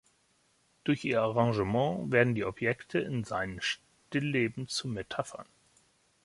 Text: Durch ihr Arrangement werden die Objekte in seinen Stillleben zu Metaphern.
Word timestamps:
Durch 0.83 1.03
ihr 1.05 1.21
Arrangement 1.21 2.11
werden 2.11 2.33
die 2.33 2.43
Objekte 2.43 2.97
in 2.97 3.23
seinen 3.23 3.61
Stillleben 3.61 4.67
zu 4.67 4.87
Metaphern. 4.87 5.45